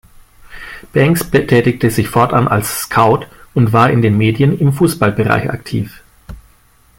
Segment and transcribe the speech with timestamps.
[0.93, 6.01] Banks betätigte sich fortan als Scout und war in den Medien im Fußballbereich aktiv.